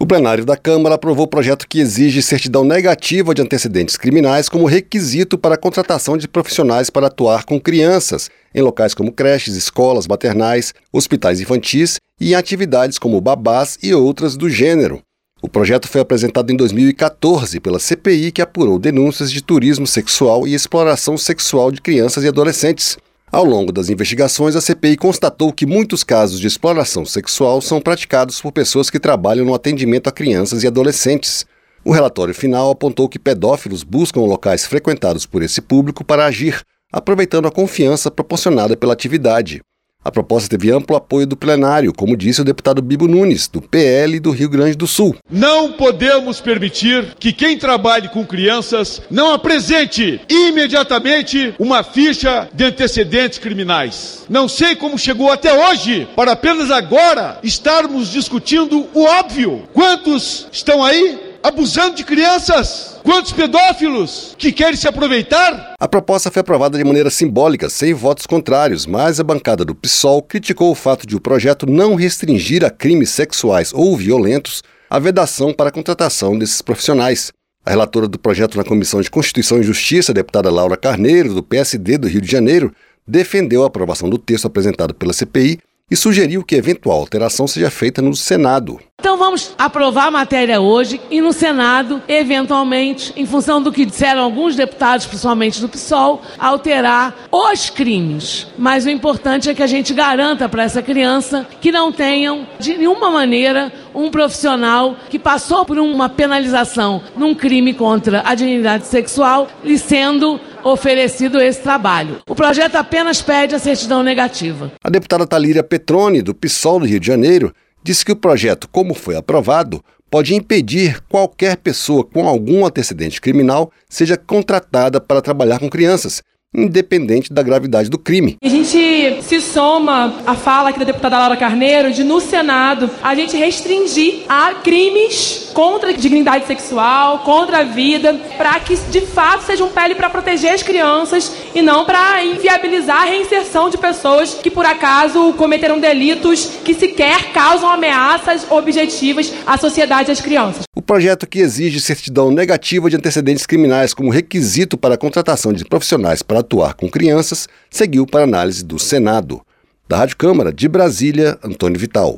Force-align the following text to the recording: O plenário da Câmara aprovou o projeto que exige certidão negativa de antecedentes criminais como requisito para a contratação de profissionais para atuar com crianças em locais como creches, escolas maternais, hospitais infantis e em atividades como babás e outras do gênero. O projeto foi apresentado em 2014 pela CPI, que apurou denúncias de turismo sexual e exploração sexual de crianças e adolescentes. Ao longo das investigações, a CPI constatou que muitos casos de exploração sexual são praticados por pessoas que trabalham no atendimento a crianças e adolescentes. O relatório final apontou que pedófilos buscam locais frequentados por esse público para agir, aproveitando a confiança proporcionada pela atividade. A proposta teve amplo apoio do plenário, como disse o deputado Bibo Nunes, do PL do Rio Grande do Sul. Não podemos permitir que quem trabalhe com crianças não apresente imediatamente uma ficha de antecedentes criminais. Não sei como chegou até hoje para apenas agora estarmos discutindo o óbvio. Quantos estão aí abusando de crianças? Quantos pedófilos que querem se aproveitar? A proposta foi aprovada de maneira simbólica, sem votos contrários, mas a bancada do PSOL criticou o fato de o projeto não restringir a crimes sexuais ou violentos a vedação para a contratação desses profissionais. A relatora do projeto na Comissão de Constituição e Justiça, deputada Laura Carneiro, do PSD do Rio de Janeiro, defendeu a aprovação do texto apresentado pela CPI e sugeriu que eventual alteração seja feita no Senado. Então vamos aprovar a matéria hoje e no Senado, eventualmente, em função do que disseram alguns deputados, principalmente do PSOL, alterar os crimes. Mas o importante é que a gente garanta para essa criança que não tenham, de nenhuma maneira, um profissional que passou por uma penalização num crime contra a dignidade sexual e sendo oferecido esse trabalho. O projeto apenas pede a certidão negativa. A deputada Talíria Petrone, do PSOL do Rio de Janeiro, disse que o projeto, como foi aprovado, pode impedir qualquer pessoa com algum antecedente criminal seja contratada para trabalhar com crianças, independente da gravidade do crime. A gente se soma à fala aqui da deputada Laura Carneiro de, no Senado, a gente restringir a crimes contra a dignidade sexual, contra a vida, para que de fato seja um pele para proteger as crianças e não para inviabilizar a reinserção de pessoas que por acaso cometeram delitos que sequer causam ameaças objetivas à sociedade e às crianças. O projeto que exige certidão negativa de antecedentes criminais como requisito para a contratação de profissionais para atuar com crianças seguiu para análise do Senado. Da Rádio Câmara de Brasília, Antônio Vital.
O 0.00 0.06
plenário 0.06 0.44
da 0.44 0.56
Câmara 0.56 0.94
aprovou 0.94 1.24
o 1.24 1.28
projeto 1.28 1.66
que 1.68 1.80
exige 1.80 2.22
certidão 2.22 2.62
negativa 2.62 3.34
de 3.34 3.42
antecedentes 3.42 3.96
criminais 3.96 4.48
como 4.48 4.64
requisito 4.64 5.36
para 5.36 5.56
a 5.56 5.58
contratação 5.58 6.16
de 6.16 6.28
profissionais 6.28 6.88
para 6.88 7.08
atuar 7.08 7.44
com 7.44 7.60
crianças 7.60 8.30
em 8.54 8.62
locais 8.62 8.94
como 8.94 9.10
creches, 9.10 9.56
escolas 9.56 10.06
maternais, 10.06 10.72
hospitais 10.92 11.40
infantis 11.40 11.98
e 12.20 12.30
em 12.30 12.34
atividades 12.36 12.96
como 12.96 13.20
babás 13.20 13.76
e 13.82 13.92
outras 13.92 14.36
do 14.36 14.48
gênero. 14.48 15.02
O 15.42 15.48
projeto 15.48 15.88
foi 15.88 16.00
apresentado 16.00 16.52
em 16.52 16.56
2014 16.56 17.58
pela 17.58 17.80
CPI, 17.80 18.30
que 18.30 18.42
apurou 18.42 18.78
denúncias 18.78 19.32
de 19.32 19.42
turismo 19.42 19.86
sexual 19.86 20.46
e 20.46 20.54
exploração 20.54 21.18
sexual 21.18 21.72
de 21.72 21.80
crianças 21.80 22.22
e 22.22 22.28
adolescentes. 22.28 22.96
Ao 23.30 23.44
longo 23.44 23.70
das 23.70 23.90
investigações, 23.90 24.56
a 24.56 24.60
CPI 24.60 24.96
constatou 24.96 25.52
que 25.52 25.66
muitos 25.66 26.02
casos 26.02 26.40
de 26.40 26.46
exploração 26.46 27.04
sexual 27.04 27.60
são 27.60 27.78
praticados 27.78 28.40
por 28.40 28.52
pessoas 28.52 28.88
que 28.88 28.98
trabalham 28.98 29.44
no 29.44 29.54
atendimento 29.54 30.08
a 30.08 30.12
crianças 30.12 30.62
e 30.62 30.66
adolescentes. 30.66 31.44
O 31.84 31.92
relatório 31.92 32.34
final 32.34 32.70
apontou 32.70 33.06
que 33.06 33.18
pedófilos 33.18 33.82
buscam 33.82 34.20
locais 34.20 34.64
frequentados 34.64 35.26
por 35.26 35.42
esse 35.42 35.60
público 35.60 36.02
para 36.02 36.24
agir, 36.24 36.62
aproveitando 36.90 37.46
a 37.46 37.52
confiança 37.52 38.10
proporcionada 38.10 38.76
pela 38.76 38.94
atividade. 38.94 39.60
A 40.04 40.12
proposta 40.12 40.48
teve 40.48 40.70
amplo 40.70 40.96
apoio 40.96 41.26
do 41.26 41.36
plenário, 41.36 41.92
como 41.92 42.16
disse 42.16 42.40
o 42.40 42.44
deputado 42.44 42.80
Bibo 42.80 43.08
Nunes, 43.08 43.48
do 43.48 43.60
PL 43.60 44.20
do 44.20 44.30
Rio 44.30 44.48
Grande 44.48 44.76
do 44.76 44.86
Sul. 44.86 45.16
Não 45.28 45.72
podemos 45.72 46.40
permitir 46.40 47.16
que 47.18 47.32
quem 47.32 47.58
trabalhe 47.58 48.08
com 48.08 48.24
crianças 48.24 49.02
não 49.10 49.34
apresente 49.34 50.20
imediatamente 50.30 51.52
uma 51.58 51.82
ficha 51.82 52.48
de 52.54 52.64
antecedentes 52.64 53.38
criminais. 53.38 54.24
Não 54.30 54.48
sei 54.48 54.76
como 54.76 54.96
chegou 54.96 55.32
até 55.32 55.52
hoje 55.52 56.08
para 56.14 56.32
apenas 56.32 56.70
agora 56.70 57.40
estarmos 57.42 58.12
discutindo 58.12 58.86
o 58.94 59.04
óbvio. 59.04 59.64
Quantos 59.74 60.46
estão 60.52 60.82
aí 60.82 61.27
abusando 61.42 61.96
de 61.96 62.04
crianças? 62.04 63.00
Quantos 63.02 63.32
pedófilos 63.32 64.34
que 64.38 64.52
querem 64.52 64.76
se 64.76 64.86
aproveitar? 64.86 65.74
A 65.78 65.88
proposta 65.88 66.30
foi 66.30 66.40
aprovada 66.40 66.76
de 66.76 66.84
maneira 66.84 67.10
simbólica, 67.10 67.68
sem 67.68 67.94
votos 67.94 68.26
contrários, 68.26 68.86
mas 68.86 69.18
a 69.18 69.24
bancada 69.24 69.64
do 69.64 69.74
PSOL 69.74 70.22
criticou 70.22 70.70
o 70.70 70.74
fato 70.74 71.06
de 71.06 71.16
o 71.16 71.20
projeto 71.20 71.66
não 71.66 71.94
restringir 71.94 72.64
a 72.64 72.70
crimes 72.70 73.10
sexuais 73.10 73.72
ou 73.72 73.96
violentos 73.96 74.62
a 74.90 74.98
vedação 74.98 75.52
para 75.52 75.68
a 75.68 75.72
contratação 75.72 76.38
desses 76.38 76.62
profissionais. 76.62 77.32
A 77.64 77.70
relatora 77.70 78.08
do 78.08 78.18
projeto 78.18 78.56
na 78.56 78.64
Comissão 78.64 79.00
de 79.00 79.10
Constituição 79.10 79.60
e 79.60 79.62
Justiça, 79.62 80.14
deputada 80.14 80.50
Laura 80.50 80.76
Carneiro, 80.76 81.34
do 81.34 81.42
PSD 81.42 81.98
do 81.98 82.08
Rio 82.08 82.20
de 82.20 82.30
Janeiro, 82.30 82.72
defendeu 83.06 83.64
a 83.64 83.66
aprovação 83.66 84.08
do 84.08 84.18
texto 84.18 84.46
apresentado 84.46 84.94
pela 84.94 85.12
CPI 85.12 85.58
e 85.90 85.96
sugeriu 85.96 86.44
que 86.44 86.54
eventual 86.54 87.00
alteração 87.00 87.46
seja 87.46 87.70
feita 87.70 88.02
no 88.02 88.14
Senado. 88.14 88.78
Então 89.00 89.16
vamos 89.16 89.54
aprovar 89.56 90.08
a 90.08 90.10
matéria 90.10 90.60
hoje 90.60 91.00
e 91.08 91.20
no 91.20 91.32
Senado, 91.32 92.02
eventualmente, 92.08 93.12
em 93.16 93.24
função 93.24 93.62
do 93.62 93.70
que 93.70 93.86
disseram 93.86 94.22
alguns 94.22 94.56
deputados, 94.56 95.06
principalmente 95.06 95.60
do 95.60 95.68
PSOL, 95.68 96.20
alterar 96.36 97.14
os 97.30 97.70
crimes. 97.70 98.48
Mas 98.58 98.86
o 98.86 98.90
importante 98.90 99.48
é 99.48 99.54
que 99.54 99.62
a 99.62 99.68
gente 99.68 99.94
garanta 99.94 100.48
para 100.48 100.64
essa 100.64 100.82
criança 100.82 101.46
que 101.60 101.70
não 101.70 101.92
tenham, 101.92 102.44
de 102.58 102.76
nenhuma 102.76 103.08
maneira, 103.08 103.72
um 103.94 104.10
profissional 104.10 104.96
que 105.08 105.18
passou 105.18 105.64
por 105.64 105.78
uma 105.78 106.08
penalização 106.08 107.00
num 107.16 107.36
crime 107.36 107.74
contra 107.74 108.22
a 108.24 108.34
dignidade 108.34 108.88
sexual 108.88 109.46
e 109.62 109.78
sendo 109.78 110.40
oferecido 110.72 111.40
esse 111.40 111.60
trabalho. 111.60 112.20
O 112.28 112.34
projeto 112.34 112.76
apenas 112.76 113.20
pede 113.20 113.54
a 113.54 113.58
certidão 113.58 114.02
negativa. 114.02 114.72
A 114.82 114.90
deputada 114.90 115.26
Talíria 115.26 115.62
Petrone, 115.62 116.22
do 116.22 116.34
PSOL 116.34 116.80
do 116.80 116.86
Rio 116.86 117.00
de 117.00 117.06
Janeiro, 117.06 117.54
disse 117.82 118.04
que 118.04 118.12
o 118.12 118.16
projeto, 118.16 118.68
como 118.70 118.94
foi 118.94 119.16
aprovado, 119.16 119.82
pode 120.10 120.34
impedir 120.34 121.00
qualquer 121.08 121.56
pessoa 121.56 122.04
com 122.04 122.26
algum 122.26 122.64
antecedente 122.64 123.20
criminal 123.20 123.70
seja 123.88 124.16
contratada 124.16 125.00
para 125.00 125.20
trabalhar 125.22 125.58
com 125.58 125.68
crianças, 125.68 126.22
independente 126.54 127.32
da 127.32 127.42
gravidade 127.42 127.90
do 127.90 127.98
crime. 127.98 128.36
A 128.42 128.48
gente 128.48 129.22
se 129.22 129.40
soma 129.40 130.14
à 130.26 130.34
fala 130.34 130.70
aqui 130.70 130.78
da 130.78 130.84
deputada 130.84 131.18
Laura 131.18 131.36
Carneiro 131.36 131.92
de, 131.92 132.02
no 132.02 132.20
Senado, 132.20 132.90
a 133.02 133.14
gente 133.14 133.36
restringir 133.36 134.22
a 134.28 134.54
crimes 134.54 135.50
contra 135.52 135.90
a 135.90 135.92
dignidade 135.92 136.46
sexual, 136.46 137.20
contra 137.20 137.58
a 137.58 137.64
vida, 137.64 138.14
para 138.36 138.58
que 138.60 138.76
de 138.76 139.00
fato 139.02 139.44
seja 139.44 139.64
um 139.64 139.68
pele 139.68 139.94
para 139.94 140.08
proteger 140.08 140.52
as 140.52 140.62
crianças 140.62 141.32
e 141.54 141.60
não 141.60 141.84
para 141.84 142.24
inviabilizar 142.24 143.02
a 143.02 143.04
reinserção 143.04 143.68
de 143.68 143.76
pessoas 143.76 144.34
que 144.34 144.50
por 144.50 144.64
acaso 144.64 145.32
cometeram 145.34 145.78
delitos 145.78 146.46
que 146.64 146.74
sequer 146.74 147.32
causam 147.32 147.68
ameaças 147.70 148.46
objetivas 148.50 149.32
à 149.46 149.58
sociedade 149.58 150.10
e 150.10 150.12
às 150.12 150.20
crianças. 150.20 150.62
O 150.74 150.82
projeto 150.82 151.26
que 151.26 151.40
exige 151.40 151.80
certidão 151.80 152.30
negativa 152.30 152.88
de 152.88 152.96
antecedentes 152.96 153.44
criminais 153.44 153.92
como 153.92 154.10
requisito 154.10 154.78
para 154.78 154.94
a 154.94 154.98
contratação 154.98 155.52
de 155.52 155.64
profissionais 155.64 156.22
para 156.38 156.40
atuar 156.40 156.74
com 156.74 156.88
crianças 156.88 157.48
seguiu 157.70 158.06
para 158.06 158.24
análise 158.24 158.64
do 158.64 158.78
Senado. 158.78 159.40
Da 159.88 159.98
Rádio 159.98 160.16
Câmara 160.16 160.52
de 160.52 160.68
Brasília, 160.68 161.38
Antônio 161.42 161.78
Vital. 161.78 162.16